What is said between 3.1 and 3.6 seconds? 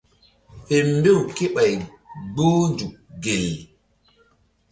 gel.